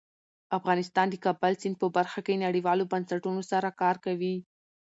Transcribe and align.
افغانستان 0.57 1.07
د 1.09 1.11
د 1.19 1.21
کابل 1.25 1.53
سیند 1.61 1.75
په 1.81 1.87
برخه 1.97 2.19
کې 2.25 2.41
نړیوالو 2.45 2.89
بنسټونو 2.91 3.41
سره 3.51 3.69
کار 3.81 3.95
کوي. 4.05 4.35